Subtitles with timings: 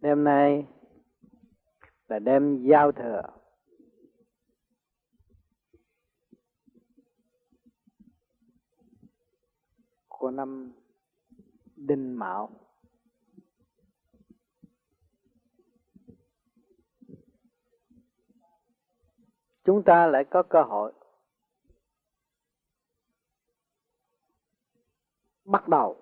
[0.00, 0.66] đêm nay
[2.08, 3.22] là đêm giao thừa.
[10.08, 10.72] Của năm
[11.76, 12.50] Đinh Mão.
[19.64, 20.92] Chúng ta lại có cơ hội
[25.44, 25.96] bắt đầu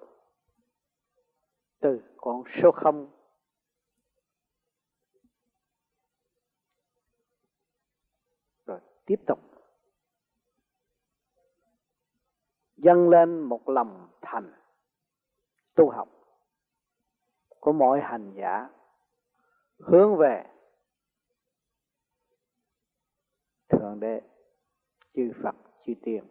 [1.81, 3.11] từ con số không
[8.67, 9.39] rồi tiếp tục.
[12.77, 14.53] Dâng lên một lòng thành
[15.75, 16.09] tu học
[17.61, 18.69] của mọi hành giả,
[19.79, 20.45] hướng về
[23.69, 24.21] thượng đế,
[25.15, 25.55] chư phật,
[25.87, 26.25] chư tiên.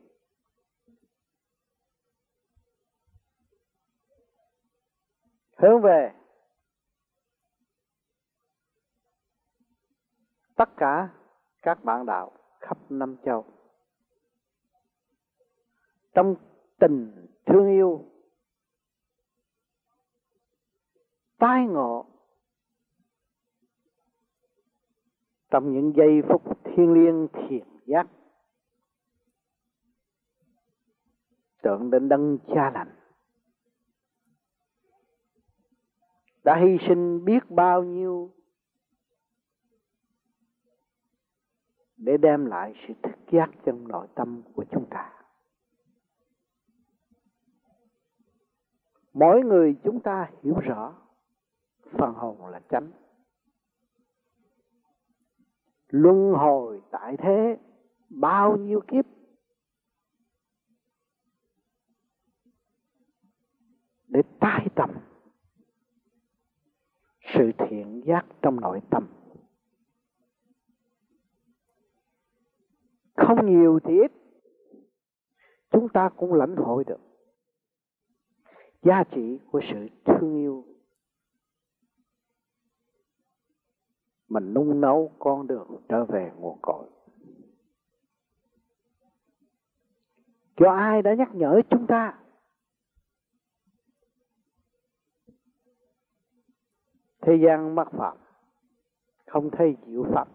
[5.58, 6.14] Hướng về
[10.56, 11.10] tất cả
[11.62, 13.46] các bạn đạo khắp năm châu.
[16.14, 16.36] Trong
[16.80, 18.06] tình thương yêu,
[21.38, 22.06] tai ngộ,
[25.50, 28.08] trong những giây phút thiên liêng thiền giác,
[31.62, 32.96] tưởng đến đấng cha lành,
[36.44, 38.35] đã hy sinh biết bao nhiêu
[42.06, 45.14] để đem lại sự thức giác trong nội tâm của chúng ta.
[49.14, 50.96] Mỗi người chúng ta hiểu rõ,
[51.92, 52.92] phần hồn là chánh.
[55.90, 57.58] Luân hồi tại thế,
[58.10, 59.06] bao nhiêu kiếp?
[64.08, 64.90] Để tái tâm
[67.34, 69.08] sự thiện giác trong nội tâm.
[73.28, 74.12] Không nhiều thì ít.
[75.72, 77.00] Chúng ta cũng lãnh hội được
[78.84, 80.66] giá trị của sự thương yêu
[84.28, 86.90] mà nung nấu con đường trở về nguồn cội.
[90.58, 92.20] Cho ai đã nhắc nhở chúng ta?
[97.22, 98.18] Thế gian mắc phạm
[99.26, 100.28] không thấy chịu phạm.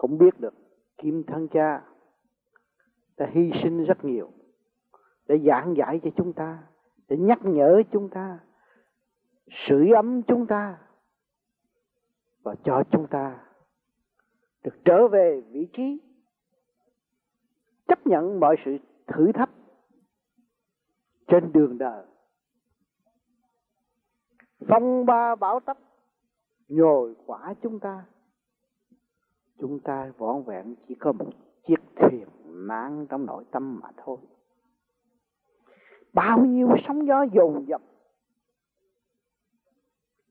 [0.00, 0.54] Cũng biết được
[0.98, 1.82] kim thân cha
[3.16, 4.30] đã hy sinh rất nhiều,
[5.26, 6.62] để giảng giải cho chúng ta,
[7.08, 8.38] để nhắc nhở chúng ta,
[9.50, 10.78] sưởi ấm chúng ta
[12.42, 13.38] và cho chúng ta
[14.64, 16.00] được trở về vị trí
[17.88, 19.50] chấp nhận mọi sự thử thách
[21.26, 22.06] trên đường đời.
[24.68, 25.78] Phong ba bão tấp
[26.68, 28.04] nhồi quả chúng ta
[29.60, 31.30] chúng ta vỏn vẹn chỉ có một
[31.66, 34.16] chiếc thuyền mang trong nội tâm mà thôi.
[36.12, 37.82] Bao nhiêu sóng gió dồn dập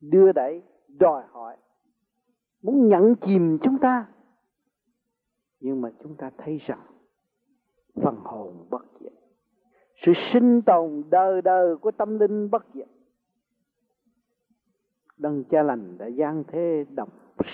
[0.02, 1.58] đưa đẩy, đòi hỏi,
[2.62, 4.08] muốn nhận chìm chúng ta.
[5.60, 6.86] Nhưng mà chúng ta thấy rằng
[7.96, 9.14] phần hồn bất diệt,
[10.06, 12.88] sự sinh tồn đời đời của tâm linh bất diệt.
[15.18, 17.10] Đấng cha lành đã gian thế đọc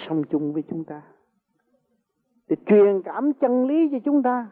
[0.08, 1.02] song chung với chúng ta
[2.48, 4.52] để truyền cảm chân lý cho chúng ta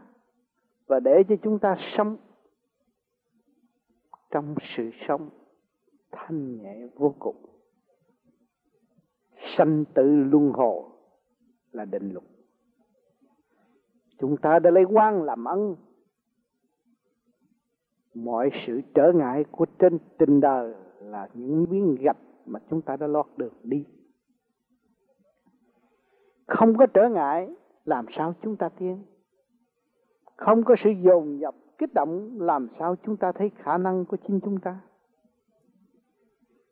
[0.87, 2.17] và để cho chúng ta sống
[4.31, 5.29] trong sự sống
[6.11, 7.35] thanh nhẹ vô cùng.
[9.57, 10.83] Sanh tử luân hồi
[11.71, 12.25] là định luật.
[14.19, 15.75] Chúng ta đã lấy quan làm ân
[18.13, 22.97] mọi sự trở ngại của trên tình đời là những miếng gạch mà chúng ta
[22.97, 23.85] đã lót được đi.
[26.47, 27.55] Không có trở ngại
[27.85, 29.03] làm sao chúng ta tiến?
[30.35, 34.17] Không có sự dồn dập, kích động, làm sao chúng ta thấy khả năng của
[34.27, 34.79] chính chúng ta?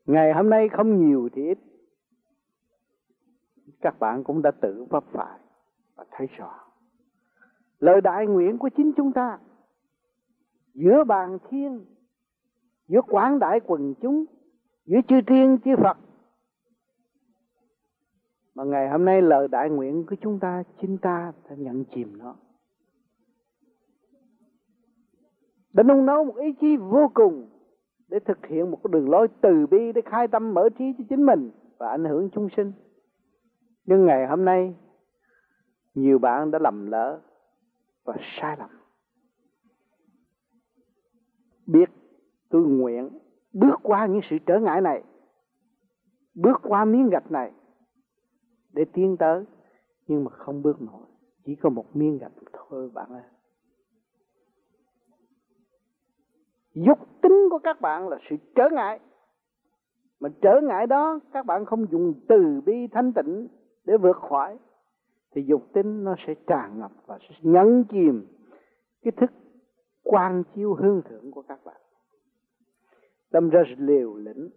[0.05, 1.57] Ngày hôm nay không nhiều thì ít.
[3.81, 5.39] Các bạn cũng đã tự vấp phải
[5.95, 6.59] và thấy rõ.
[7.79, 9.39] Lời đại nguyện của chính chúng ta,
[10.73, 11.85] giữa bàn thiên,
[12.87, 14.25] giữa quảng đại quần chúng,
[14.85, 15.97] giữa chư thiên, chư Phật
[18.55, 22.17] mà ngày hôm nay lời đại nguyện của chúng ta, chính ta đã nhận chìm
[22.17, 22.35] nó.
[25.73, 27.49] Đã nung nấu một ý chí vô cùng,
[28.07, 31.03] để thực hiện một cái đường lối từ bi, để khai tâm mở trí cho
[31.09, 32.71] chính mình và ảnh hưởng chúng sinh.
[33.85, 34.75] Nhưng ngày hôm nay,
[35.95, 37.21] nhiều bạn đã lầm lỡ
[38.03, 38.69] và sai lầm.
[41.65, 41.89] Biết
[42.49, 43.09] tôi nguyện
[43.53, 45.03] bước qua những sự trở ngại này,
[46.35, 47.51] bước qua miếng gạch này
[48.73, 49.43] để tiến tới,
[50.07, 51.05] nhưng mà không bước nổi.
[51.45, 53.23] Chỉ có một miếng gạch thôi, bạn ơi.
[56.73, 58.99] Dục tính của các bạn là sự trở ngại.
[60.19, 63.47] Mà trở ngại đó, các bạn không dùng từ bi thanh tịnh
[63.85, 64.57] để vượt khỏi.
[65.31, 68.27] Thì dục tính nó sẽ tràn ngập và sẽ nhấn chìm
[69.01, 69.31] cái thức
[70.03, 71.81] quan chiếu hương thượng của các bạn.
[73.31, 74.49] Tâm ra liều lĩnh,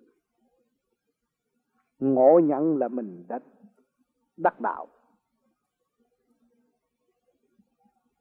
[1.99, 3.39] ngộ nhận là mình đã
[4.37, 4.87] đắc đạo.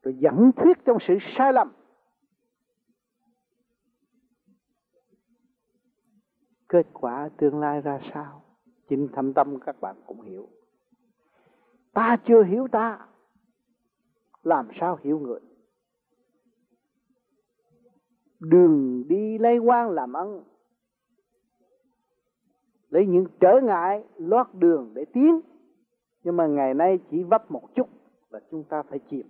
[0.02, 1.72] Rồi dẫn thuyết trong sự sai lầm.
[6.68, 8.42] Kết quả tương lai ra sao?
[8.88, 10.48] Chính thâm tâm các bạn cũng hiểu.
[11.92, 13.08] Ta chưa hiểu ta.
[14.42, 15.40] Làm sao hiểu người?
[18.40, 20.42] Đường đi lây quan làm ăn.
[22.88, 25.40] Lấy những trở ngại lót đường để tiến
[26.24, 27.88] nhưng mà ngày nay chỉ vấp một chút
[28.30, 29.22] là chúng ta phải chịu.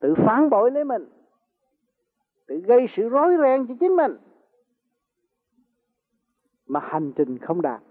[0.00, 1.04] Tự phản bội lấy mình.
[2.46, 4.12] Tự gây sự rối ren cho chính mình.
[6.66, 7.82] Mà hành trình không đạt.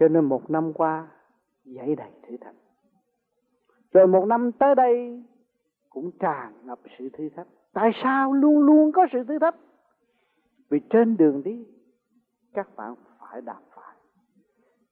[0.00, 1.08] Cho nên một năm qua,
[1.64, 2.54] dãy đầy thử thách.
[3.92, 5.24] Rồi một năm tới đây,
[5.90, 7.46] cũng tràn ngập sự thử thách.
[7.72, 9.56] Tại sao luôn luôn có sự thử thách?
[10.68, 11.66] Vì trên đường đi,
[12.52, 12.94] các bạn
[13.30, 13.96] phải đạp phải.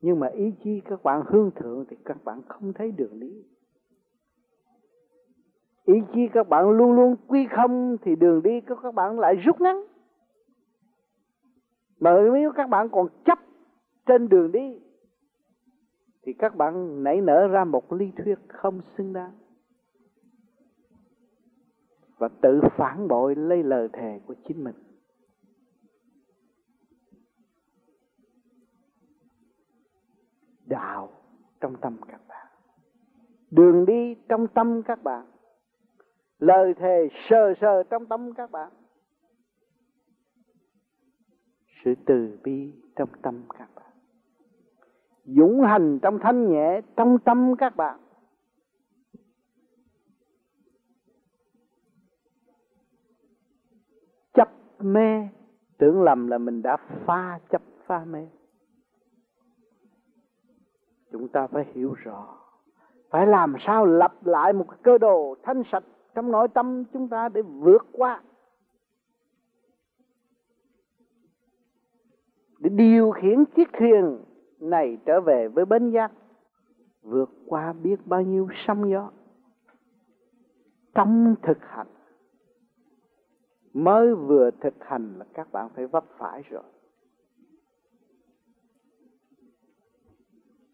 [0.01, 3.45] Nhưng mà ý chí các bạn hương thượng thì các bạn không thấy đường đi.
[5.85, 9.35] Ý chí các bạn luôn luôn quy không thì đường đi của các bạn lại
[9.35, 9.85] rút ngắn.
[12.01, 13.39] Mà nếu các bạn còn chấp
[14.07, 14.81] trên đường đi,
[16.23, 19.33] thì các bạn nảy nở ra một lý thuyết không xứng đáng.
[22.19, 24.75] Và tự phản bội lấy lời thề của chính mình.
[30.67, 31.13] Đạo
[31.61, 32.47] trong tâm các bạn.
[33.51, 35.27] Đường đi trong tâm các bạn.
[36.39, 38.73] Lời thề sờ sờ trong tâm các bạn.
[41.85, 43.93] Sự từ bi trong tâm các bạn.
[45.25, 48.01] Dũng hành trong thanh nhẹ trong tâm các bạn.
[54.35, 54.49] Chấp
[54.79, 55.29] mê,
[55.79, 56.77] tưởng lầm là mình đã
[57.07, 58.27] pha chấp pha mê
[61.19, 62.39] chúng ta phải hiểu rõ.
[63.11, 65.85] Phải làm sao lập lại một cơ đồ thanh sạch
[66.15, 68.23] trong nội tâm chúng ta để vượt qua.
[72.59, 74.25] Để điều khiển chiếc thuyền
[74.61, 76.13] này trở về với bến giác.
[77.03, 79.11] Vượt qua biết bao nhiêu sóng gió.
[80.95, 81.87] Trong thực hành.
[83.73, 86.63] Mới vừa thực hành là các bạn phải vấp phải rồi.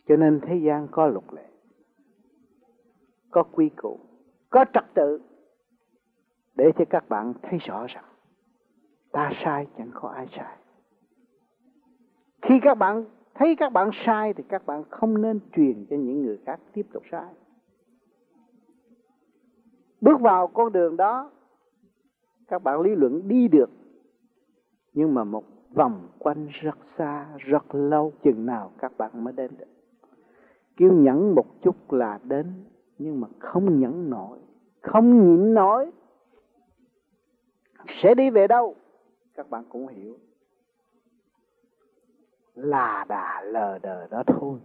[0.08, 1.46] Cho nên thế gian có luật lệ,
[3.31, 4.00] có quy củ,
[4.50, 5.20] có trật tự.
[6.54, 8.04] Để cho các bạn thấy rõ rằng,
[9.12, 10.56] ta sai chẳng có ai sai.
[12.43, 13.04] Khi các bạn
[13.34, 16.87] thấy các bạn sai thì các bạn không nên truyền cho những người khác tiếp
[16.93, 17.34] tục sai.
[20.00, 21.31] Bước vào con đường đó,
[22.49, 23.71] các bạn lý luận đi được,
[24.92, 25.44] nhưng mà một
[25.75, 29.82] vòng quanh rất xa, rất lâu, chừng nào các bạn mới đến được
[30.83, 32.47] kêu nhẫn một chút là đến,
[32.99, 34.39] nhưng mà không nhẫn nổi,
[34.81, 35.91] không nhịn nổi.
[38.03, 38.75] Sẽ đi về đâu?
[39.35, 40.19] Các bạn cũng hiểu.
[42.55, 44.59] Là đà lờ đờ đó thôi,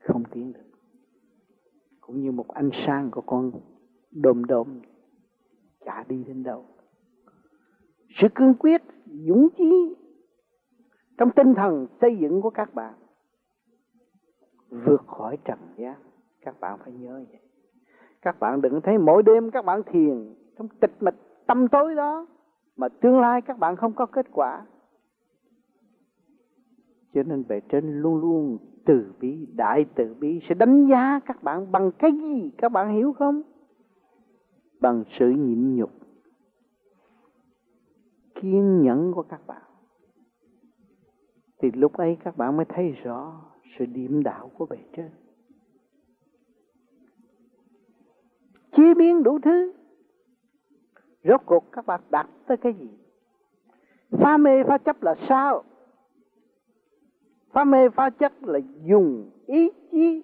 [0.00, 0.70] không tiến được.
[2.00, 3.52] Cũng như một ánh sáng của con
[4.10, 4.80] đom đom
[5.84, 6.66] chả đi đến đâu.
[8.20, 9.94] Sự cương quyết, dũng chí
[11.18, 12.94] trong tinh thần xây dựng của các bạn
[14.70, 15.94] vượt khỏi trần gian.
[16.40, 17.40] Các bạn phải nhớ vậy.
[18.22, 21.14] Các bạn đừng thấy mỗi đêm các bạn thiền trong tịch mịch
[21.46, 22.26] tâm tối đó,
[22.76, 24.66] mà tương lai các bạn không có kết quả.
[27.14, 31.42] Cho nên bề trên luôn luôn từ bi, đại từ bi sẽ đánh giá các
[31.42, 33.42] bạn bằng cái gì, các bạn hiểu không?
[34.80, 35.90] Bằng sự nhịn nhục,
[38.34, 39.62] kiên nhẫn của các bạn.
[41.58, 43.44] Thì lúc ấy các bạn mới thấy rõ
[43.78, 45.10] sự điểm đạo của bề trên.
[48.76, 49.72] Chế biến đủ thứ.
[51.24, 52.88] Rốt cuộc các bạn đặt tới cái gì?
[54.10, 55.64] Pha mê pha chấp là sao?
[57.50, 60.22] Pha mê pha chấp là dùng ý chí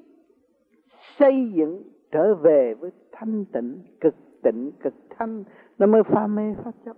[1.19, 5.45] xây dựng trở về với thanh tịnh, cực tịnh, cực thanh.
[5.79, 6.97] Nó mới pha mê pha chấp.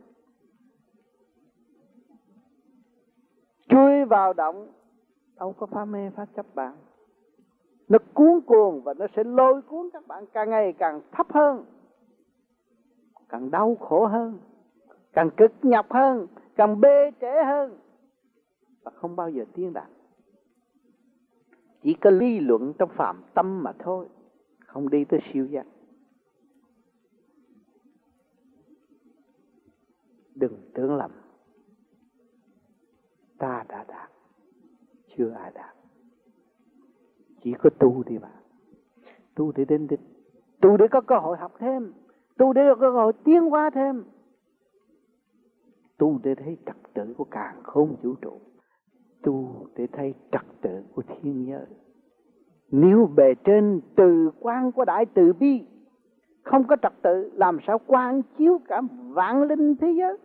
[3.69, 4.76] Chui vào động
[5.39, 6.77] đâu có pha mê phá chấp bạn.
[7.89, 11.65] Nó cuốn cuồng và nó sẽ lôi cuốn các bạn càng ngày càng thấp hơn,
[13.29, 14.39] càng đau khổ hơn,
[15.13, 17.79] càng cực nhọc hơn, càng bê trễ hơn
[18.83, 19.89] và không bao giờ tiến đạt.
[21.83, 24.09] Chỉ có lý luận trong phạm tâm mà thôi,
[24.67, 25.67] không đi tới siêu giác.
[30.35, 31.11] Đừng tưởng lầm.
[33.39, 34.16] Ta đã đạt
[35.19, 35.75] chưa ai đạt.
[37.43, 38.43] Chỉ có tu thì bạn
[39.35, 40.01] tu để đến đích.
[40.61, 41.93] Tu để có cơ hội học thêm.
[42.39, 44.05] Tu để có cơ hội tiến hóa thêm.
[45.99, 48.41] Tu để thấy trật tự của càng không vũ trụ.
[49.23, 51.67] Tu để thấy trật tự của thiên giới
[52.71, 55.65] nếu bề trên từ quan của đại từ bi
[56.43, 60.17] không có trật tự, làm sao quan chiếu cả vạn linh thế giới?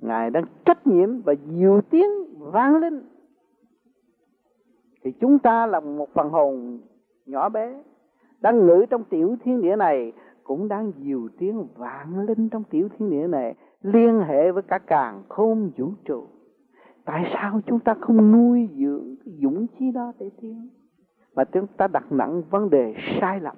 [0.00, 3.02] Ngài đang trách nhiệm và diệu tiếng vang lên,
[5.02, 6.80] thì chúng ta là một phần hồn
[7.26, 7.82] nhỏ bé
[8.40, 10.12] đang ngự trong tiểu thiên địa này
[10.44, 14.78] cũng đang diệu tiếng vạn linh trong tiểu thiên địa này liên hệ với cả
[14.78, 16.26] càng không vũ trụ.
[17.04, 20.68] Tại sao chúng ta không nuôi dưỡng cái dũng khí đó để tiến?
[21.36, 23.56] Mà chúng ta đặt nặng vấn đề sai lầm.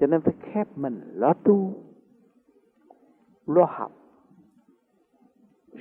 [0.00, 1.72] Cho nên phải khép mình, lo tu,
[3.46, 3.92] lo học.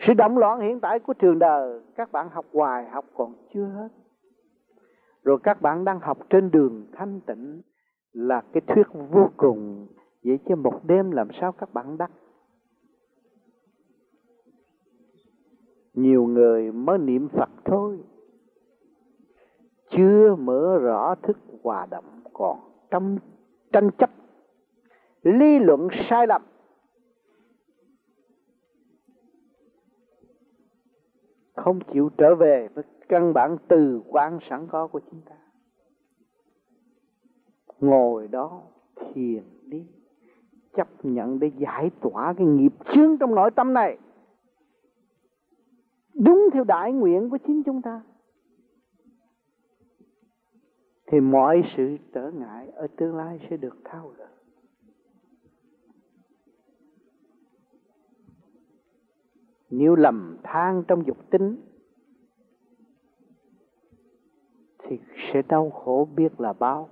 [0.07, 3.65] Sự động loạn hiện tại của trường đời, các bạn học hoài, học còn chưa
[3.65, 3.89] hết.
[5.23, 7.61] Rồi các bạn đang học trên đường thanh tịnh
[8.13, 9.87] là cái thuyết vô cùng.
[10.23, 12.11] Vậy chứ một đêm làm sao các bạn đắc?
[15.93, 17.99] Nhiều người mới niệm phật thôi,
[19.91, 22.59] chưa mở rõ thức hòa động còn
[22.91, 23.17] trong
[23.71, 24.09] tranh chấp,
[25.21, 26.41] lý luận sai lầm.
[31.55, 35.35] Không chịu trở về với căn bản từ quan sẵn có của chúng ta.
[37.79, 38.61] Ngồi đó
[38.95, 39.87] thiền đi,
[40.73, 43.97] chấp nhận để giải tỏa cái nghiệp chướng trong nội tâm này.
[46.13, 48.01] Đúng theo đại nguyện của chính chúng ta
[51.11, 54.27] thì mọi sự trở ngại ở tương lai sẽ được thao gỡ.
[59.69, 61.61] Nếu lầm than trong dục tính,
[64.77, 64.99] thì
[65.33, 66.89] sẽ đau khổ biết là bao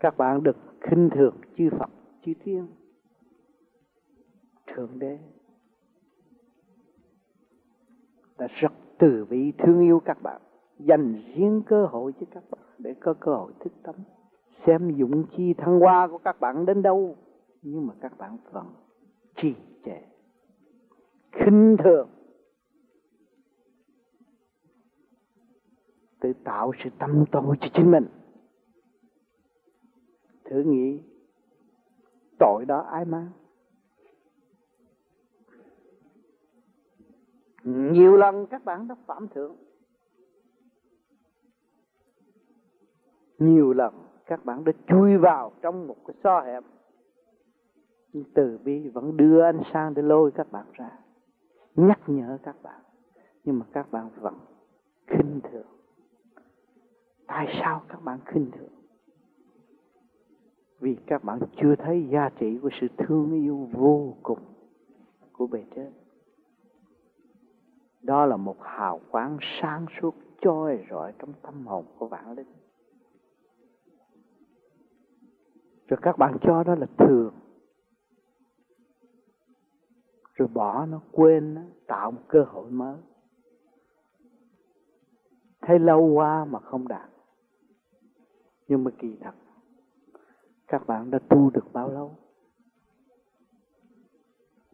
[0.00, 1.90] các bạn được khinh thường chư Phật,
[2.24, 2.66] chư Thiên,
[4.66, 5.18] Thượng Đế.
[8.38, 10.40] Đã rất từ vị thương yêu các bạn,
[10.78, 13.94] dành riêng cơ hội cho các bạn để có cơ hội thức tâm
[14.66, 17.16] xem dụng chi thăng hoa của các bạn đến đâu,
[17.62, 18.66] nhưng mà các bạn vẫn
[19.36, 20.00] trì trệ,
[21.32, 22.08] khinh thường.
[26.20, 28.06] Tự tạo sự tâm tội cho chính mình.
[30.44, 31.00] Thử nghĩ,
[32.38, 33.30] tội đó ai mang?
[37.66, 39.56] Nhiều lần các bạn đã phạm thượng.
[43.38, 43.94] Nhiều lần
[44.26, 46.64] các bạn đã chui vào trong một cái xo hẹp.
[48.12, 50.98] Nhưng từ bi vẫn đưa anh sang để lôi các bạn ra,
[51.74, 52.80] nhắc nhở các bạn.
[53.44, 54.34] Nhưng mà các bạn vẫn
[55.06, 55.66] khinh thường.
[57.26, 58.72] Tại sao các bạn khinh thường?
[60.80, 64.38] Vì các bạn chưa thấy giá trị của sự thương yêu vô cùng
[65.32, 65.92] của bề trên
[68.06, 72.52] đó là một hào quang sáng suốt trôi rọi trong tâm hồn của bạn linh.
[75.88, 77.34] Rồi các bạn cho đó là thường.
[80.34, 82.96] Rồi bỏ nó, quên nó, tạo một cơ hội mới.
[85.60, 87.10] Thấy lâu qua mà không đạt.
[88.68, 89.34] Nhưng mà kỳ thật,
[90.66, 92.16] các bạn đã tu được bao lâu?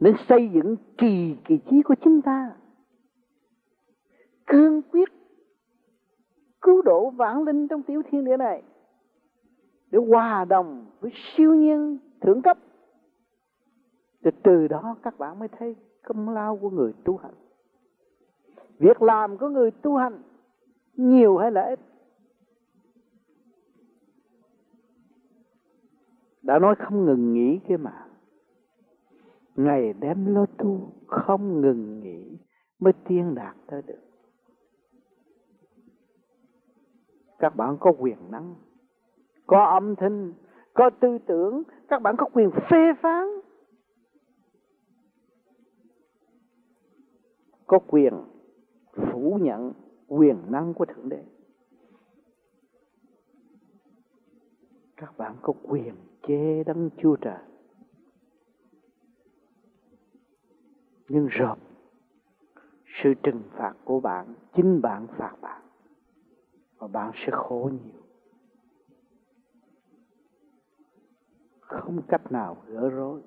[0.00, 2.56] Nên xây dựng kỳ kỳ trí của chúng ta
[4.52, 5.08] cương quyết
[6.62, 8.62] cứu độ vãng linh trong tiểu thiên địa này,
[9.90, 12.58] để hòa đồng với siêu nhiên thượng cấp,
[14.24, 17.34] thì từ đó các bạn mới thấy công lao của người tu hành.
[18.78, 20.22] Việc làm của người tu hành
[20.96, 21.80] nhiều hay là ít?
[26.42, 28.06] Đã nói không ngừng nghỉ kia mà.
[29.56, 32.38] Ngày đêm lo tu, không ngừng nghỉ
[32.78, 34.11] mới tiên đạt tới được.
[37.42, 38.54] Các bạn có quyền năng,
[39.46, 40.32] có âm thanh,
[40.74, 43.26] có tư tưởng, các bạn có quyền phê phán.
[47.66, 48.14] Có quyền
[48.94, 49.72] phủ nhận
[50.08, 51.24] quyền năng của thượng đế.
[54.96, 55.94] Các bạn có quyền
[56.28, 57.42] chê đấng chúa trời.
[61.08, 61.56] Nhưng rồi
[63.02, 65.62] sự trừng phạt của bạn, chính bạn phạt bạn
[66.82, 68.02] và bạn sẽ khổ nhiều.
[71.60, 73.22] Không cách nào gỡ rối.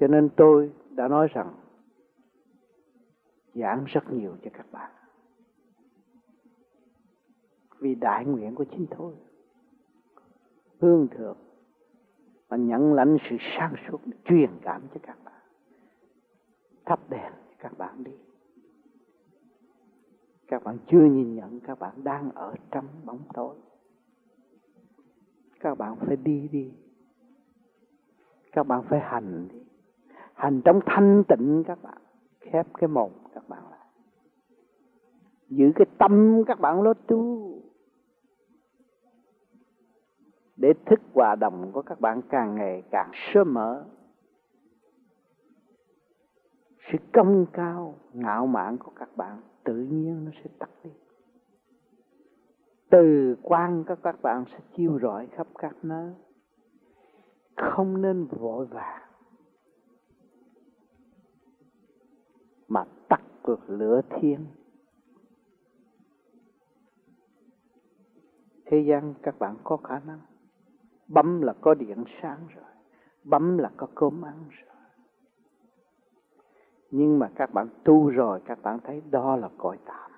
[0.00, 1.54] Cho nên tôi đã nói rằng,
[3.54, 4.92] giảng rất nhiều cho các bạn.
[7.78, 9.14] Vì đại nguyện của chính tôi.
[10.80, 11.38] Hương thượng
[12.48, 15.21] và nhận lãnh sự sáng suốt, truyền cảm cho các bạn
[16.92, 18.12] thắp đèn cho các bạn đi.
[20.46, 23.56] Các bạn chưa nhìn nhận, các bạn đang ở trong bóng tối.
[25.60, 26.72] Các bạn phải đi đi.
[28.52, 29.58] Các bạn phải hành đi.
[30.34, 31.98] Hành trong thanh tịnh, các bạn
[32.40, 33.86] khép cái mồm các bạn lại.
[35.48, 37.52] Giữ cái tâm các bạn lo tu.
[40.56, 43.84] Để thức hòa đồng của các bạn càng ngày càng sớm mở
[46.90, 50.90] sự công cao, ngạo mạn của các bạn tự nhiên nó sẽ tắt đi.
[52.90, 56.14] Từ quan các các bạn sẽ chiêu rọi khắp các nơi
[57.56, 59.02] không nên vội vàng
[62.68, 64.46] mà tắt được lửa thiên
[68.72, 70.20] thế gian các bạn có khả năng.
[71.08, 72.64] Bấm là có điện sáng rồi.
[73.24, 74.71] Bấm là có cơm ăn rồi
[76.92, 80.10] nhưng mà các bạn tu rồi, các bạn thấy đó là cõi tạm.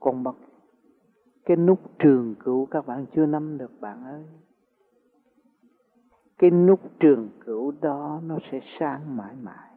[0.00, 0.34] Còn bằng
[1.44, 4.24] cái nút trường cửu các bạn chưa nắm được, bạn ơi.
[6.38, 9.70] Cái nút trường cửu đó nó sẽ sáng mãi mãi.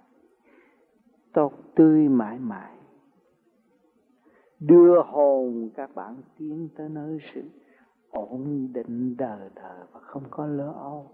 [1.34, 2.78] Tốt tươi mãi mãi.
[4.60, 7.42] Đưa hồn các bạn tiến tới nơi sự
[8.10, 11.12] ổn định đời đời và không có lỡ âu.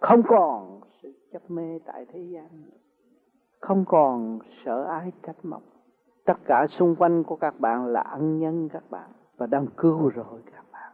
[0.00, 2.48] Không còn sự chấp mê tại thế gian.
[3.60, 5.62] Không còn sợ ái trách móc.
[6.24, 10.08] Tất cả xung quanh của các bạn là ân nhân các bạn và đang cứu
[10.08, 10.92] rồi các bạn.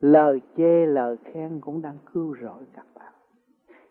[0.00, 3.12] Lời chê, lời khen cũng đang cứu rồi các bạn.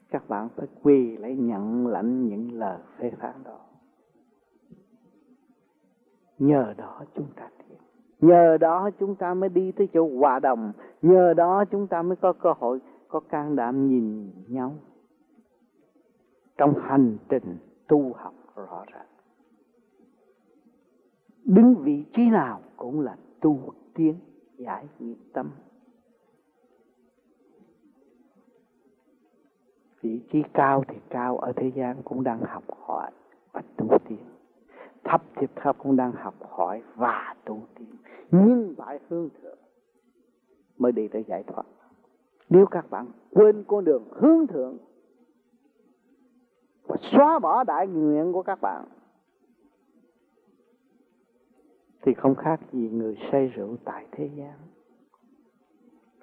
[0.10, 3.60] Các bạn phải quỳ lấy nhận lãnh những lời phê phán đó.
[6.39, 7.78] Nhờ đó chúng ta tiến.
[8.20, 10.72] Nhờ đó chúng ta mới đi tới chỗ hòa đồng.
[11.02, 14.76] Nhờ đó chúng ta mới có cơ hội có can đảm nhìn nhau.
[16.58, 19.08] Trong hành trình tu học rõ ràng,
[21.43, 24.19] đứng vị trí nào cũng là tu tiến,
[24.58, 25.52] giải nghiệp tâm.
[30.02, 33.12] Vị trí cao thì cao ở thế gian cũng đang học hỏi
[33.52, 34.26] và tu tiến.
[35.04, 37.95] Thấp thì thấp cũng đang học hỏi và tu tiến.
[38.32, 39.58] Nhưng phải hương thượng
[40.78, 41.65] mới đi tới giải thoát
[42.50, 44.78] nếu các bạn quên con đường hướng thượng
[46.84, 48.86] và xóa bỏ đại nguyện của các bạn,
[52.02, 54.58] thì không khác gì người say rượu tại thế gian.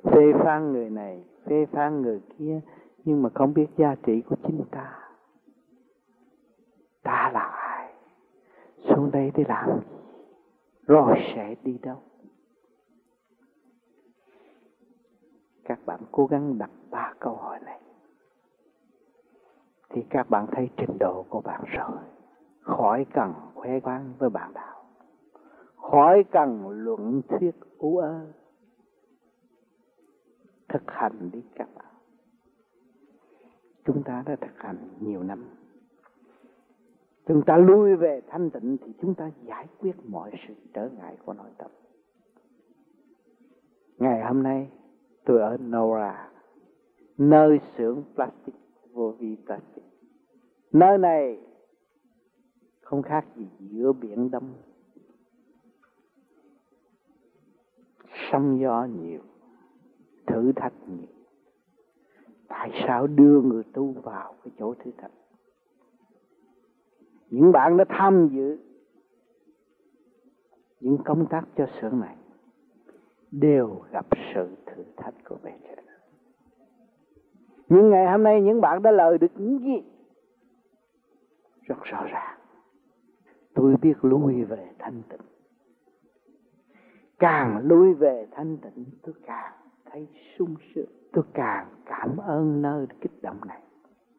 [0.03, 2.61] Phê phán người này, phê phán người kia,
[3.05, 4.99] nhưng mà không biết giá trị của chính ta.
[7.03, 7.93] Ta là ai?
[8.79, 9.87] Xuống đây để làm gì?
[10.87, 12.03] Rồi sẽ đi đâu?
[15.68, 17.81] Các bạn cố gắng đặt ba câu hỏi này.
[19.88, 21.98] Thì các bạn thấy trình độ của bạn rồi.
[22.61, 24.76] Khỏi cần khoe khoang với bạn đạo
[25.90, 28.26] khỏi cần luận thuyết ú ơ
[30.68, 31.94] thực hành đi các bạn.
[33.85, 35.44] Chúng ta đã thực hành nhiều năm.
[37.26, 41.16] Chúng ta lui về thanh tịnh thì chúng ta giải quyết mọi sự trở ngại
[41.24, 41.70] của nội tâm.
[43.98, 44.70] Ngày hôm nay
[45.27, 46.31] tôi ở Nora,
[47.19, 48.55] nơi xưởng plastic
[48.93, 49.85] vô vi plastic.
[50.73, 51.41] Nơi này
[52.81, 54.55] không khác gì giữa biển đông.
[58.31, 59.21] Sóng gió nhiều,
[60.27, 61.07] thử thách nhiều.
[62.49, 65.12] Tại sao đưa người tu vào cái chỗ thử thách?
[67.31, 68.59] Những bạn đã tham dự
[70.81, 72.17] những công tác cho xưởng này
[73.31, 75.77] đều gặp sự thử thách của bề trên
[77.69, 79.83] nhưng ngày hôm nay những bạn đã lời được những gì?
[81.62, 82.39] Rất rõ ràng.
[83.55, 85.21] Tôi biết lui về thanh tịnh.
[87.19, 89.53] Càng lui về thanh tịnh, tôi càng
[89.91, 90.09] thấy
[90.39, 90.87] sung sướng.
[91.12, 93.62] Tôi càng cảm ơn nơi kích động này.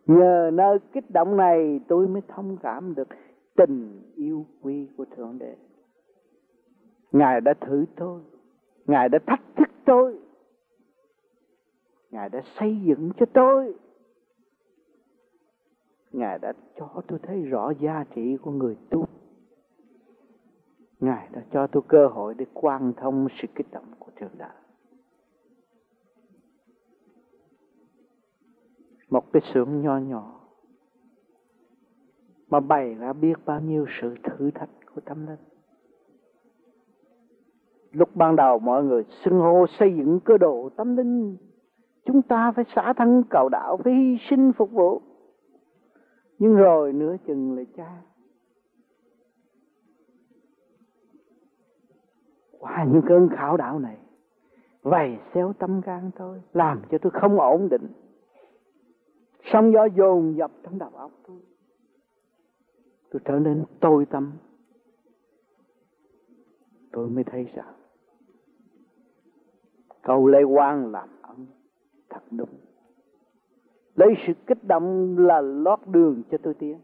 [0.06, 3.08] Nhờ nơi kích động này, tôi mới thông cảm được
[3.56, 5.56] tình yêu quý của thượng đế.
[7.12, 8.22] Ngài đã thử tôi
[8.88, 10.20] ngài đã thách thức tôi.
[12.12, 13.76] Ngài đã xây dựng cho tôi.
[16.12, 19.06] Ngài đã cho tôi thấy rõ giá trị của người tu.
[21.00, 24.54] Ngài đã cho tôi cơ hội để quan thông sự kích động của trường đạo
[29.10, 30.42] một cái xưởng nho nhỏ
[32.50, 35.57] mà bày ra biết bao nhiêu sự thử thách của tâm linh
[37.98, 41.38] lúc ban đầu mọi người xưng hô xây dựng cơ độ tâm linh,
[42.06, 45.02] chúng ta phải xả thân cầu đạo, phải hy sinh phục vụ.
[46.40, 48.02] Nhưng rồi nửa chừng lại cha.
[52.60, 53.98] Qua những cơn khảo đạo này,
[54.82, 57.88] vầy xéo tâm can tôi làm cho tôi không ổn định.
[59.54, 61.38] Sóng gió dồn dập trong đầu óc tôi
[63.12, 64.32] tôi trở nên tôi tâm
[66.92, 67.74] tôi mới thấy rằng
[70.08, 71.46] cầu lê quan làm ân
[72.10, 72.50] thật đúng.
[73.96, 76.80] Lấy sự kích động là lót đường cho tôi tiến.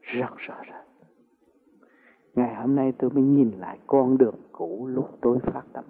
[0.00, 0.86] Rất rõ ràng.
[2.34, 5.84] Ngày hôm nay tôi mới nhìn lại con đường cũ lúc tôi phát tâm.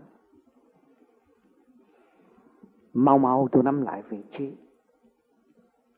[2.93, 4.53] Mau mau tôi nắm lại vị trí.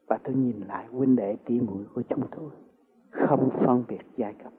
[0.06, 2.50] Và tôi nhìn lại huynh đệ tỉ muội của chúng tôi.
[3.10, 4.52] Không phân biệt giai cấp.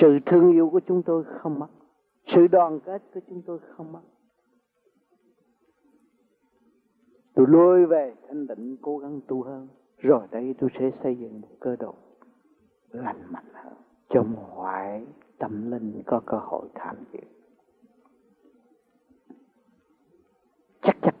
[0.00, 1.68] Sự thương yêu của chúng tôi không mất
[2.26, 4.02] sự đoàn kết của chúng tôi không mất.
[7.34, 9.68] Tôi lui về thanh định cố gắng tu hơn.
[9.98, 11.94] Rồi đây tôi sẽ xây dựng một cơ độ
[12.90, 13.74] lành mạnh hơn,
[14.08, 15.06] cho mọi
[15.38, 17.20] tâm linh có cơ hội tham dự.
[20.82, 21.14] Chắc chắn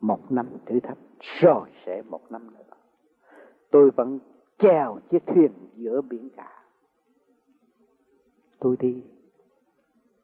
[0.00, 0.98] một năm thử thách,
[1.40, 2.76] rồi sẽ một năm nữa.
[3.70, 4.18] Tôi vẫn
[4.58, 6.64] chèo chiếc thuyền giữa biển cả.
[8.58, 9.02] Tôi đi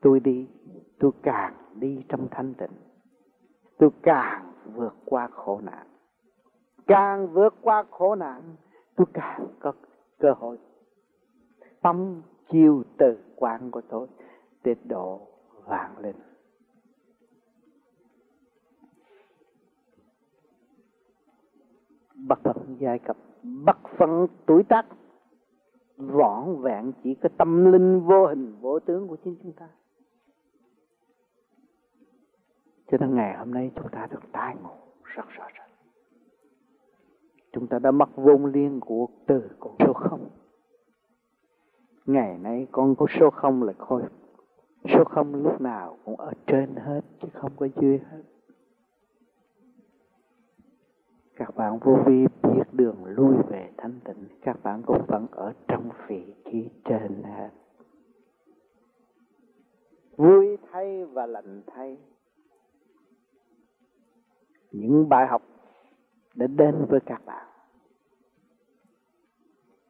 [0.05, 0.47] tôi đi,
[0.99, 2.71] tôi càng đi trong thanh tịnh.
[3.79, 5.87] Tôi càng vượt qua khổ nạn.
[6.87, 8.57] Càng vượt qua khổ nạn,
[8.97, 9.73] tôi càng có
[10.19, 10.59] cơ hội.
[11.83, 14.09] Tâm chiêu từ quan của tôi
[14.64, 15.21] để độ
[15.64, 16.17] vàng lên
[22.29, 24.87] bất phận giai cấp, bất phận tuổi tác
[25.97, 29.69] võn vẹn chỉ có tâm linh vô hình, vô tướng của chính chúng ta
[32.90, 35.70] cho nên ngày hôm nay chúng ta được tai ngộ rất rõ ràng.
[37.53, 40.31] Chúng ta đã mất vốn liên của từ con số không.
[42.07, 44.03] Ngày nay con có số không là khôi
[44.94, 48.23] số không lúc nào cũng ở trên hết, chứ không có dưới hết.
[51.37, 55.53] Các bạn vô vi biết đường lui về thanh tịnh, các bạn cũng vẫn ở
[55.68, 57.51] trong vị trí trên hết.
[60.16, 61.99] Vui thay và lạnh thay
[64.75, 65.43] những bài học
[66.35, 67.47] để đến với các bạn.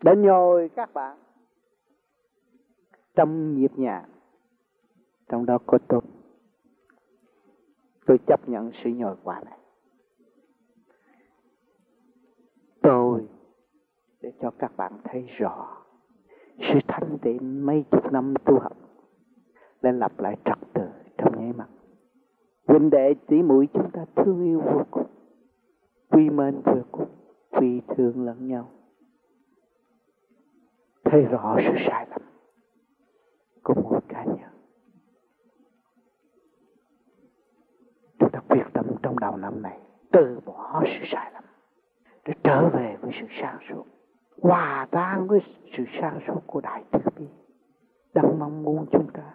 [0.04, 1.18] Đến nhồi các bạn
[3.14, 4.10] trong nhịp nhàng,
[5.28, 6.00] trong đó có tôi.
[8.06, 9.58] Tôi chấp nhận sự nhồi quả này.
[12.82, 13.28] Tôi
[14.20, 15.84] để cho các bạn thấy rõ
[16.58, 18.76] sự thanh tịnh mấy chục năm tu học
[19.82, 20.88] nên lặp lại trật tự
[22.66, 25.06] huynh đệ tỷ mũi chúng ta thương yêu vô cùng.
[26.10, 27.08] Quy mến vô cùng.
[27.50, 28.70] Quy thương lẫn nhau.
[31.04, 32.20] Thấy rõ sự sai lầm
[33.62, 34.50] của một cá nhân.
[38.18, 39.80] Chúng ta quyết tâm trong đầu năm này
[40.12, 41.44] từ bỏ sự sai lầm
[42.24, 43.84] để trở về với sự sáng suốt,
[44.42, 45.40] hòa tan với
[45.76, 47.26] sự sáng suốt của đại từ bi.
[48.14, 49.34] Đang mong muốn chúng ta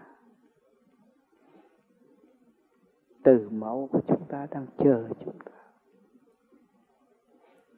[3.23, 5.51] từ mẫu của chúng ta đang chờ chúng ta.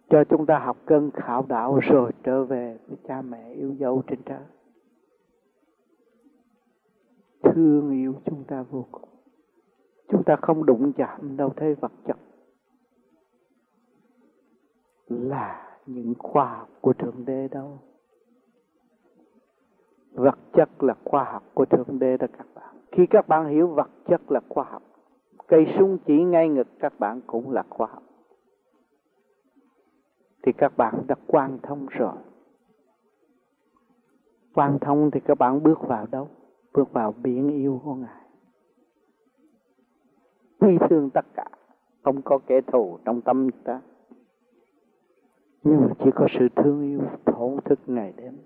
[0.09, 4.03] Cho chúng ta học cân khảo đạo rồi trở về với cha mẹ yêu dấu
[4.07, 4.43] trên trời.
[7.43, 9.09] Thương yêu chúng ta vô cùng.
[10.07, 12.17] Chúng ta không đụng chạm đâu thế vật chất.
[15.07, 17.79] Là những khoa học của thượng đế đâu?
[20.11, 22.75] Vật chất là khoa học của thượng đế đó các bạn.
[22.91, 24.83] Khi các bạn hiểu vật chất là khoa học
[25.51, 28.03] cây súng chỉ ngay ngực các bạn cũng là khoa học.
[30.43, 32.15] Thì các bạn đã quan thông rồi.
[34.53, 36.27] Quan thông thì các bạn bước vào đâu?
[36.73, 38.25] Bước vào biển yêu của ngài.
[40.59, 41.45] Quy thương tất cả.
[42.03, 43.81] Không có kẻ thù trong tâm ta.
[45.63, 48.37] Nhưng mà chỉ có sự thương yêu thổ thức ngày đêm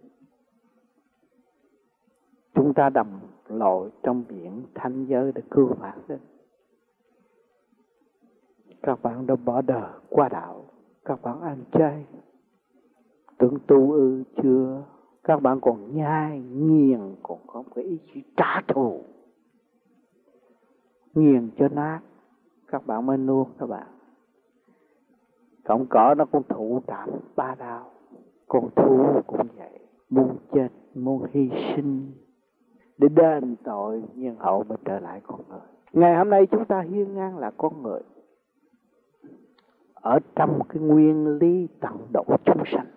[2.53, 6.19] chúng ta đầm lội trong biển thanh giới để cứu vãn đến
[8.85, 10.65] các bạn đã bỏ đời qua đạo.
[11.05, 12.05] Các bạn ăn chay.
[13.37, 14.83] Tưởng tu ư chưa?
[15.23, 19.01] Các bạn còn nhai, nghiền, còn có cái ý chí trả thù.
[21.13, 21.99] Nghiền cho nát.
[22.67, 23.87] Các bạn mới nuốt các bạn.
[25.63, 27.91] Cọng cỏ nó cũng thụ tạm ba đau
[28.47, 29.79] con thú cũng vậy.
[30.09, 32.11] Muốn chết, muốn hy sinh.
[32.97, 35.59] Để đền tội, nhưng hậu mới trở lại con người.
[35.93, 38.01] Ngày hôm nay chúng ta hiên ngang là con người
[40.05, 42.87] ở trong cái nguyên lý tận độ chúng sanh.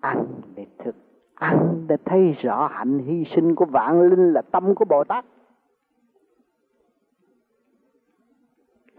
[0.00, 0.94] Ăn để thực,
[1.34, 5.24] ăn để thấy rõ hạnh hy sinh của vạn linh là tâm của bồ tát.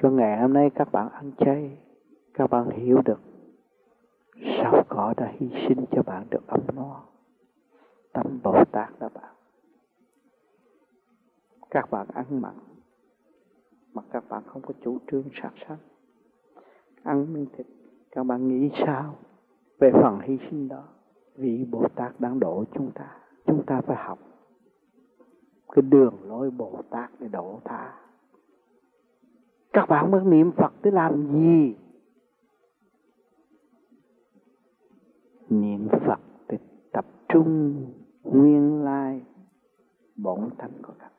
[0.02, 1.78] Cho ngày hôm nay các bạn ăn chay,
[2.34, 3.20] các bạn hiểu được
[4.58, 7.04] sao cỏ đã hy sinh cho bạn được ấm no.
[8.14, 9.36] Tâm bồ tát đó bạn.
[11.70, 12.54] Các bạn ăn mặn
[13.98, 15.78] mà các bạn không có chủ trương sát sanh.
[17.04, 17.68] Ăn miếng thịt,
[18.12, 19.16] các bạn nghĩ sao
[19.80, 20.84] về phần hy sinh đó?
[21.36, 24.20] Vị bồ tát đang độ chúng ta chúng ta phải học
[25.72, 27.94] cái đường lối bồ tát để độ ta
[29.78, 31.76] các bạn mới niệm phật để làm gì?
[35.50, 36.58] Niệm phật để
[36.92, 37.86] tập trung
[38.24, 39.24] nguyên lai
[40.16, 41.17] bổn tánh của các bạn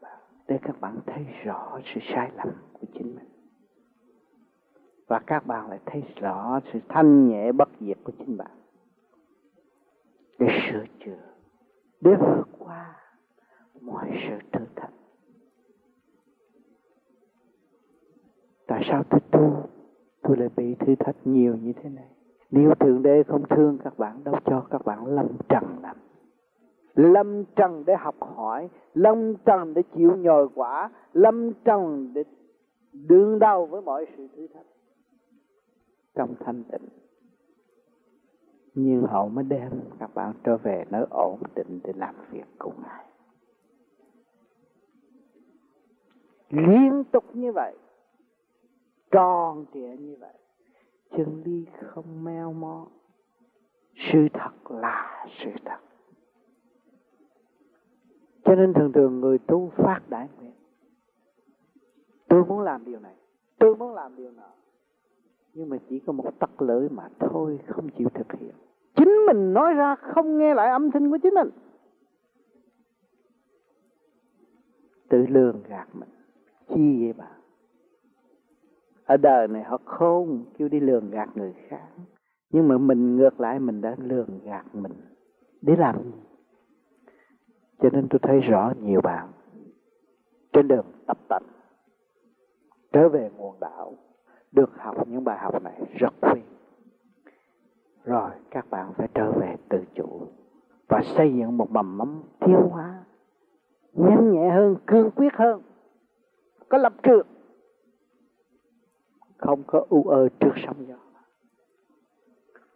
[0.48, 3.28] để các bạn thấy rõ sự sai lầm của chính mình.
[5.06, 8.50] Và các bạn lại thấy rõ sự thanh nhẹ bất diệt của chính bạn.
[10.38, 11.32] Để sửa chữa,
[12.00, 12.96] để vượt qua
[13.80, 14.92] mọi sự thử thách.
[18.66, 19.68] Tại sao tôi tu?
[20.22, 22.10] Tôi lại bị thử thách nhiều như thế này.
[22.50, 25.96] Nếu thượng đế không thương các bạn, đâu cho các bạn lâm trần làm
[26.98, 32.24] lâm trần để học hỏi, lâm trần để chịu nhồi quả, lâm trần để
[32.92, 34.66] đương đầu với mọi sự thử thách
[36.14, 36.88] trong thanh tịnh.
[38.74, 42.74] Nhưng hậu mới đem các bạn trở về nơi ổn định để làm việc cùng
[42.82, 43.04] ngài.
[46.50, 47.76] Liên tục như vậy,
[49.10, 50.38] tròn trịa như vậy,
[51.10, 52.86] chân lý không meo mó.
[54.12, 55.87] Sự thật là sự thật
[58.48, 60.52] cho nên thường thường người tu phát đại nguyện.
[62.28, 63.14] Tôi muốn làm điều này,
[63.58, 64.50] tôi muốn làm điều nọ.
[65.54, 68.54] Nhưng mà chỉ có một tắc lưỡi mà thôi, không chịu thực hiện.
[68.96, 71.50] Chính mình nói ra không nghe lại âm thanh của chính mình.
[75.08, 76.08] Tự lường gạt mình.
[76.68, 77.30] Chi vậy bà?
[79.04, 81.88] ở đời này họ khôn, kêu đi lường gạt người khác.
[82.50, 84.92] Nhưng mà mình ngược lại, mình đã lường gạt mình
[85.62, 86.10] để làm gì?
[87.78, 89.28] Cho nên tôi thấy rõ nhiều bạn
[90.52, 91.42] trên đường tập tành,
[92.92, 93.94] trở về nguồn đạo,
[94.52, 96.40] được học những bài học này rất quý
[98.08, 100.26] rồi các bạn phải trở về tự chủ
[100.88, 103.04] và xây dựng một mầm mắm thiếu hóa,
[103.92, 105.62] nhanh nhẹ hơn, cương quyết hơn,
[106.68, 107.26] có lập trường,
[109.36, 110.96] không có u ơ trước sóng gió.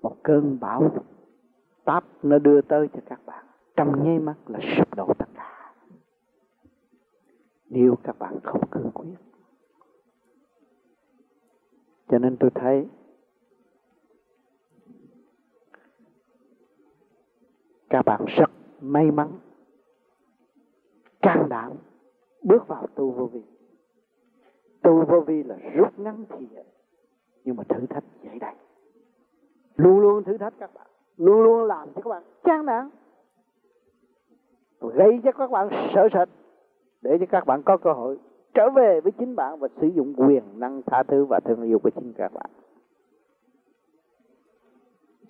[0.02, 0.90] Một cơn bão
[1.84, 3.44] táp nó đưa tới cho các bạn
[3.76, 5.74] trong nháy mắt là sụp đổ tất cả.
[7.66, 9.14] Nếu các bạn không cương quyết.
[12.08, 12.88] Cho nên tôi thấy
[17.90, 19.38] các bạn rất may mắn,
[21.22, 21.72] can đảm
[22.42, 23.42] bước vào tu vô vi.
[24.82, 26.48] Tu vô vi là rút ngắn thì
[27.44, 28.54] nhưng mà thử thách dễ đầy
[29.76, 32.90] luôn luôn thử thách các bạn, luôn luôn làm cho các bạn chán nản
[34.88, 36.28] gây cho các bạn sợ sệt,
[37.02, 38.18] để cho các bạn có cơ hội
[38.54, 41.78] trở về với chính bạn và sử dụng quyền năng tha thứ và thương yêu
[41.78, 42.50] của chính các bạn.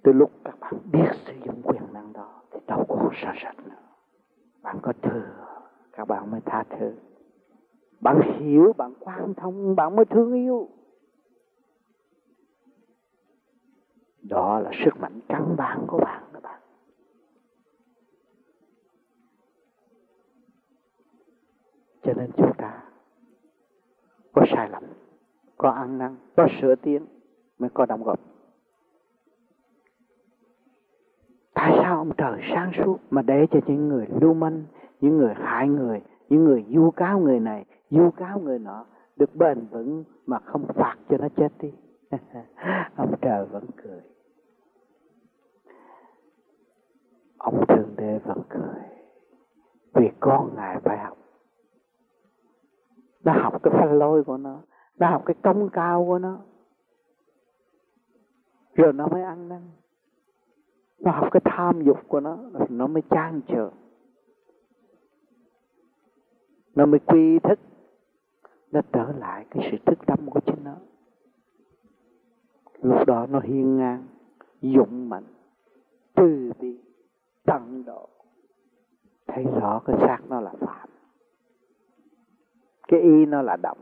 [0.02, 3.66] Từ lúc các bạn biết sử dụng quyền năng đó, thì đâu còn sợ sệt
[3.66, 3.76] nữa.
[4.62, 5.22] Bạn có thừa,
[5.92, 6.92] các bạn mới tha thứ.
[8.00, 10.68] Bạn hiểu, bạn quan thông, bạn mới thương yêu.
[14.22, 16.31] Đó là sức mạnh căn bản của bạn bạn.
[22.02, 22.82] Cho nên chúng ta
[24.32, 24.82] có sai lầm,
[25.56, 27.06] có ăn năn, có sửa tiến
[27.58, 28.20] mới có đóng góp.
[31.54, 34.64] Tại sao ông trời sáng suốt mà để cho những người lưu manh,
[35.00, 38.84] những người hại người, những người du cáo người này du cáo người nọ
[39.16, 41.72] được bền vững mà không phạt cho nó chết đi?
[42.96, 44.00] Ông trời vẫn cười.
[47.38, 48.82] Ông thượng đế vẫn cười.
[49.94, 51.11] Vì con ngài phải học
[53.24, 54.60] nó học cái phanh lôi của nó
[54.98, 56.40] nó học cái công cao của nó.
[58.74, 59.70] Rồi nó mới ăn năn.
[60.98, 63.72] Nó học cái tham dục của nó nó mới trang trường
[66.74, 67.58] nó mới quy thức.
[68.72, 70.76] Nó trở lại cái sự thức tâm của chính nó.
[72.82, 74.06] Lúc đó nó hiên ngang,
[74.62, 75.24] dũng mạnh,
[76.14, 76.78] từ bi,
[77.44, 78.08] tận độ.
[79.26, 80.88] Thấy rõ cái xác nó là phạm
[82.92, 83.78] cái y nó là động,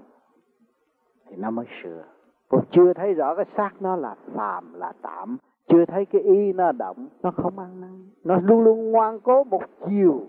[1.28, 2.04] thì nó mới sửa.
[2.48, 5.36] Còn chưa thấy rõ cái xác nó là phàm, là tạm.
[5.68, 8.08] Chưa thấy cái y nó động, nó không ăn năn.
[8.24, 10.20] Nó luôn luôn ngoan cố một chiều.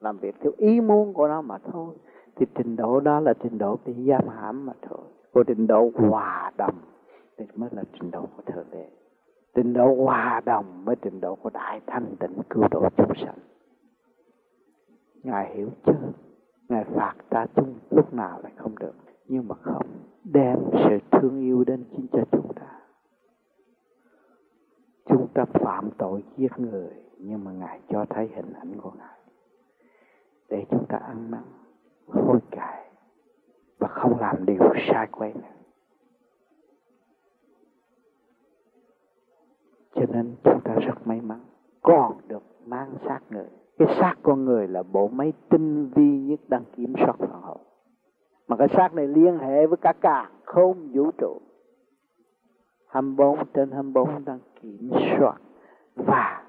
[0.00, 1.94] Làm việc theo ý muốn của nó mà thôi.
[2.36, 5.04] Thì trình độ đó là trình độ bị giam hãm mà thôi.
[5.32, 6.78] Còn trình độ hòa đồng,
[7.36, 8.88] thì mới là trình độ của thượng đế.
[9.54, 13.38] Trình độ hòa đồng với trình độ của đại thanh tịnh cứu độ chúng sanh.
[15.22, 15.92] Ngài hiểu chưa?
[16.68, 18.94] Ngài phạt ta chung lúc nào lại không được.
[19.26, 19.86] Nhưng mà không
[20.24, 22.80] đem sự thương yêu đến chính cho chúng ta.
[25.06, 29.18] Chúng ta phạm tội giết người, nhưng mà ngài cho thấy hình ảnh của ngài.
[30.48, 31.42] Để chúng ta ăn năn,
[32.06, 32.90] hối cải,
[33.78, 35.40] và không làm điều sai quay nữa.
[39.94, 41.40] Cho nên chúng ta rất may mắn,
[41.82, 46.40] còn được mang xác người cái xác con người là bộ máy tinh vi nhất
[46.48, 47.60] đang kiểm soát phần hồn
[48.48, 51.40] mà cái xác này liên hệ với cả cả không vũ trụ.
[52.88, 55.36] 24 trên 24 đang kiểm soát
[55.94, 56.44] và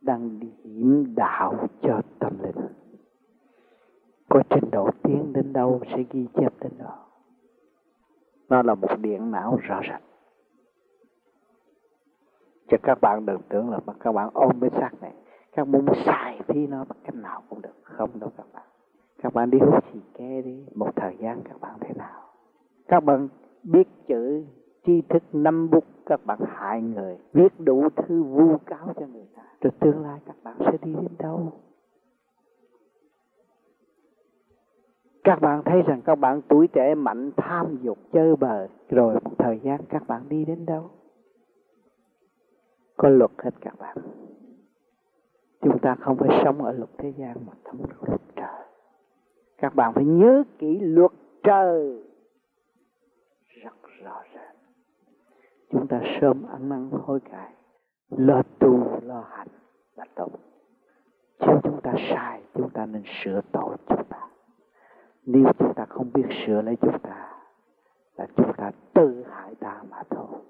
[0.00, 2.66] đang điểm đạo cho tâm linh.
[4.28, 7.06] Có trình độ tiến đến đâu sẽ ghi chép đến đó.
[8.48, 10.02] Nó là một điện não rõ rệt
[12.68, 15.12] cho các bạn đừng tưởng là các bạn ôm cái xác này
[15.52, 17.74] các muốn xài phi nó bằng cách nào cũng được.
[17.82, 18.62] Không đâu các bạn.
[19.22, 20.64] Các bạn đi hút xì ke đi.
[20.74, 22.22] Một thời gian các bạn thế nào?
[22.88, 23.28] Các bạn
[23.62, 24.44] biết chữ
[24.86, 25.84] tri thức năm bút.
[26.06, 27.18] Các bạn hại người.
[27.32, 29.42] Viết đủ thư vu cáo cho người ta.
[29.60, 31.52] Rồi tương lai các bạn sẽ đi đến đâu?
[35.24, 39.32] Các bạn thấy rằng các bạn tuổi trẻ mạnh, tham dục chơi bời rồi một
[39.38, 40.90] thời gian các bạn đi đến đâu?
[42.96, 43.96] Có luật hết các bạn
[45.62, 48.64] chúng ta không phải sống ở luật thế gian mà sống ở luật trời.
[49.58, 51.10] Các bạn phải nhớ kỹ luật
[51.42, 52.02] trời.
[53.62, 54.56] Rất rõ ràng.
[55.70, 57.52] Chúng ta sớm ăn năn hối cải.
[58.10, 59.48] Lo tu, lo hành
[59.96, 60.30] là tốt
[61.46, 64.28] nếu chúng ta sai, chúng ta nên sửa tội chúng ta.
[65.26, 67.34] Nếu chúng ta không biết sửa lấy chúng ta,
[68.16, 70.40] là chúng ta tự hại ta mà thôi.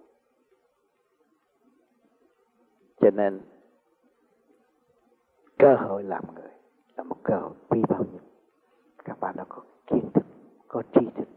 [3.00, 3.40] Cho nên
[5.62, 6.52] cơ hội làm người
[6.96, 8.22] là một cơ hội quý báu nhất.
[9.04, 10.24] Các bạn đã có kiến thức,
[10.68, 11.28] có tri thức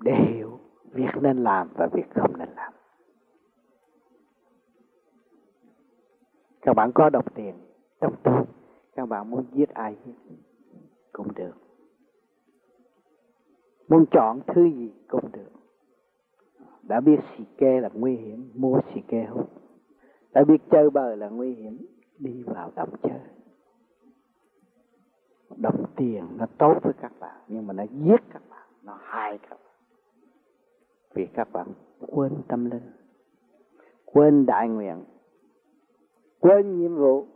[0.00, 0.58] để hiểu
[0.92, 2.72] việc nên làm và việc không nên làm.
[6.60, 7.54] Các bạn có đồng tiền
[8.00, 8.44] trong túi,
[8.94, 10.36] các bạn muốn giết ai giết
[11.12, 11.54] cũng được.
[13.88, 15.50] Muốn chọn thứ gì cũng được.
[16.82, 19.50] Đã biết xì ke là nguy hiểm, mua xì ke hút
[20.32, 21.78] đã biết chơi bời là nguy hiểm
[22.20, 23.20] đi vào động chơi.
[25.56, 29.38] Đồng tiền nó tốt với các bạn, nhưng mà nó giết các bạn, nó hại
[29.38, 29.74] các bạn.
[31.14, 31.66] Vì các bạn
[32.00, 32.92] quên tâm linh,
[34.04, 35.04] quên đại nguyện,
[36.40, 37.26] quên nhiệm vụ,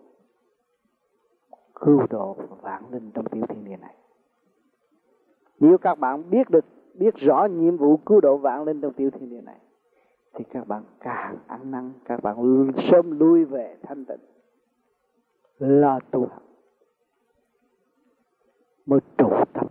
[1.74, 3.94] cứu độ vạn linh trong tiểu thiên địa này.
[5.60, 6.64] Nếu các bạn biết được,
[6.94, 9.60] biết rõ nhiệm vụ cứu độ vạn linh trong tiểu thiên địa này,
[10.34, 14.33] thì các bạn càng ăn năn, các bạn sớm lui về thanh tịnh
[15.58, 16.20] là tu.
[16.26, 16.42] Học
[18.86, 19.66] mới trụ tập,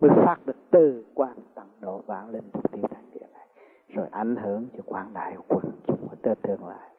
[0.00, 3.46] mới phát được từ quan tận độ vạn linh thực tiểu thành địa này,
[3.88, 6.90] rồi ảnh hưởng cho quảng đại quần chúng ở tương lai.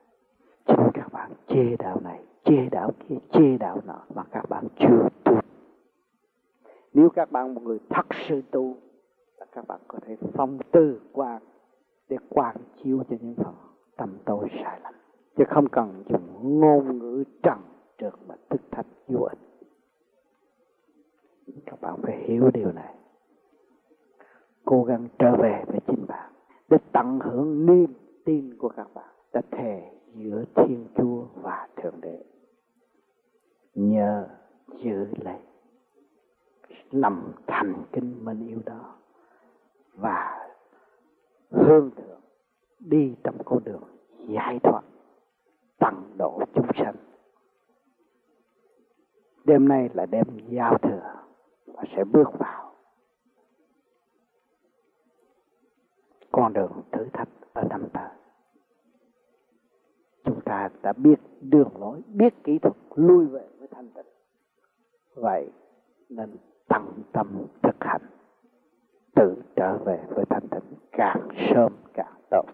[0.65, 4.67] Chính các bạn chê đạo này, chê đạo kia, chê đạo nọ, mà các bạn
[4.79, 5.33] chưa tu.
[6.93, 8.75] Nếu các bạn một người thật sự tu,
[9.37, 11.41] là các bạn có thể phong tư quan
[12.09, 13.55] để quan chiếu cho những phần
[13.97, 14.93] tâm tôi sai lầm.
[15.37, 17.57] Chứ không cần dùng ngôn ngữ trần
[17.97, 19.39] trước mà thức thách vô ích
[21.67, 22.95] các bạn phải hiểu điều này.
[24.65, 26.33] Cố gắng trở về với chính bạn
[26.69, 27.93] để tận hưởng niềm
[28.25, 32.23] tin của các bạn đã thề giữa thiên chúa và thượng đế.
[33.73, 34.27] Nhờ
[34.83, 35.39] giữ lấy
[36.91, 38.95] lòng thành kính mình yêu đó
[39.93, 40.49] và
[41.51, 42.21] hương thượng
[42.79, 43.83] đi trong con đường
[44.29, 44.81] giải thoát,
[45.79, 46.95] tận độ chúng sanh
[49.47, 51.13] đêm nay là đêm giao thừa
[51.65, 52.73] và sẽ bước vào
[56.31, 58.09] con đường thử thách ở tâm tới
[60.27, 64.05] chúng ta đã biết đường lối, biết kỹ thuật lui về với thanh tịnh.
[65.15, 65.51] Vậy
[66.09, 66.37] nên
[66.67, 68.01] tận tâm thực hành,
[69.15, 72.45] tự trở về với thanh tịnh càng sớm càng tốt.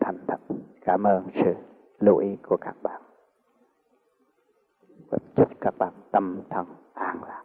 [0.00, 0.40] Thành thật,
[0.80, 1.54] cảm ơn sự
[1.98, 3.02] lưu ý của các bạn.
[5.10, 6.66] กับจุดกระปับตำทาง
[7.00, 7.38] อ่างละ